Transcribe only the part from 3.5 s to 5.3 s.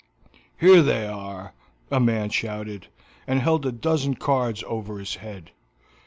a dozen cards over his